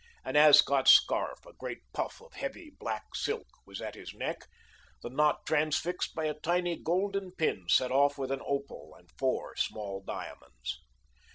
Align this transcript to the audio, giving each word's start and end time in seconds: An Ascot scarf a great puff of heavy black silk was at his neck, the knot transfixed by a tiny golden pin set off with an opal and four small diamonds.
An 0.25 0.35
Ascot 0.35 0.87
scarf 0.87 1.45
a 1.45 1.53
great 1.53 1.81
puff 1.93 2.21
of 2.23 2.33
heavy 2.33 2.71
black 2.79 3.13
silk 3.13 3.45
was 3.67 3.81
at 3.83 3.93
his 3.93 4.15
neck, 4.15 4.47
the 5.03 5.11
knot 5.11 5.45
transfixed 5.45 6.15
by 6.15 6.25
a 6.25 6.33
tiny 6.39 6.75
golden 6.75 7.33
pin 7.33 7.65
set 7.69 7.91
off 7.91 8.17
with 8.17 8.31
an 8.31 8.41
opal 8.43 8.95
and 8.97 9.11
four 9.11 9.55
small 9.55 10.01
diamonds. 10.03 10.79